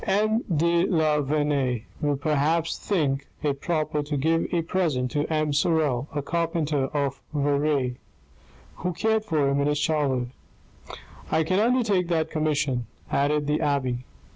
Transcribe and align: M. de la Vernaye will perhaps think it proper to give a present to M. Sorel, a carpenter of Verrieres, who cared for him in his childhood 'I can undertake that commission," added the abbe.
M. 0.03 0.43
de 0.51 0.87
la 0.87 1.21
Vernaye 1.21 1.83
will 2.01 2.17
perhaps 2.17 2.75
think 2.79 3.27
it 3.43 3.61
proper 3.61 4.01
to 4.01 4.17
give 4.17 4.51
a 4.51 4.63
present 4.63 5.11
to 5.11 5.31
M. 5.31 5.53
Sorel, 5.53 6.09
a 6.15 6.23
carpenter 6.23 6.85
of 6.87 7.21
Verrieres, 7.35 7.97
who 8.77 8.93
cared 8.93 9.23
for 9.23 9.47
him 9.47 9.61
in 9.61 9.67
his 9.67 9.79
childhood 9.79 10.31
'I 11.31 11.43
can 11.43 11.59
undertake 11.59 12.07
that 12.07 12.31
commission," 12.31 12.87
added 13.11 13.45
the 13.45 13.61
abbe. 13.61 14.03